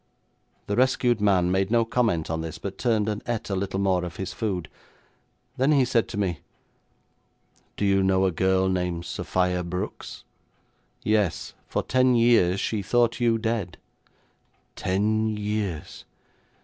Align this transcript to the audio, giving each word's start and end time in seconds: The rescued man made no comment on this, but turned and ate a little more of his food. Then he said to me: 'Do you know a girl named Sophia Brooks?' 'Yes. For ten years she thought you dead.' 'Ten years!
The 0.65 0.75
rescued 0.75 1.21
man 1.21 1.51
made 1.51 1.69
no 1.69 1.85
comment 1.85 2.31
on 2.31 2.41
this, 2.41 2.57
but 2.57 2.79
turned 2.79 3.07
and 3.07 3.21
ate 3.27 3.51
a 3.51 3.55
little 3.55 3.79
more 3.79 4.03
of 4.03 4.15
his 4.15 4.33
food. 4.33 4.67
Then 5.57 5.71
he 5.73 5.85
said 5.85 6.07
to 6.07 6.17
me: 6.17 6.39
'Do 7.77 7.85
you 7.85 8.01
know 8.01 8.25
a 8.25 8.31
girl 8.31 8.67
named 8.67 9.05
Sophia 9.05 9.63
Brooks?' 9.63 10.23
'Yes. 11.03 11.53
For 11.67 11.83
ten 11.83 12.15
years 12.15 12.59
she 12.59 12.81
thought 12.81 13.19
you 13.19 13.37
dead.' 13.37 13.77
'Ten 14.75 15.37
years! 15.37 16.05